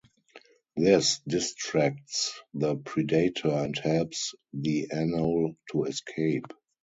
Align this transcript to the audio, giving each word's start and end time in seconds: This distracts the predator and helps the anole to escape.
This 0.75 1.19
distracts 1.27 2.33
the 2.55 2.75
predator 2.77 3.51
and 3.51 3.77
helps 3.77 4.33
the 4.51 4.87
anole 4.91 5.55
to 5.73 5.83
escape. 5.83 6.47